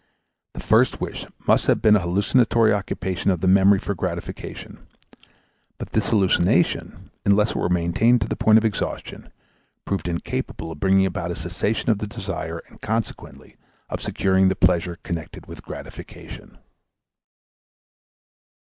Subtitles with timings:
[0.55, 4.87] The first wish must have been an hallucinatory occupation of the memory for gratification.
[5.77, 9.31] But this hallucination, unless it were maintained to the point of exhaustion,
[9.85, 13.57] proved incapable of bringing about a cessation of the desire and consequently
[13.91, 16.57] of securing the pleasure connected with gratification.